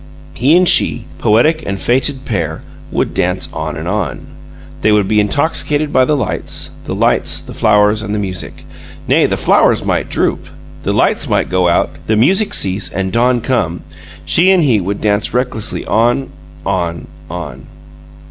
He 0.33 0.57
and 0.57 0.67
she, 0.67 1.05
poetic 1.19 1.61
and 1.63 1.79
fated 1.79 2.25
pair, 2.25 2.63
would 2.91 3.13
dance 3.13 3.47
on 3.53 3.77
and 3.77 3.87
on! 3.87 4.25
They 4.81 4.91
would 4.91 5.07
be 5.07 5.19
intoxicated 5.19 5.93
by 5.93 6.05
the 6.05 6.17
lights 6.17 6.71
the 6.85 6.95
lights, 6.95 7.39
the 7.39 7.53
flowers, 7.53 8.01
and 8.01 8.15
the 8.15 8.17
music. 8.17 8.65
Nay, 9.07 9.27
the 9.27 9.37
flowers 9.37 9.85
might 9.85 10.09
droop, 10.09 10.47
the 10.81 10.91
lights 10.91 11.29
might 11.29 11.49
go 11.49 11.67
out, 11.69 11.91
the 12.07 12.15
music 12.17 12.55
cease 12.55 12.89
and 12.91 13.11
dawn 13.13 13.41
come 13.41 13.83
she 14.25 14.49
and 14.49 14.63
he 14.63 14.81
would 14.81 15.01
dance 15.01 15.35
recklessly 15.35 15.85
on 15.85 16.31
on 16.65 17.05
on! 17.29 17.67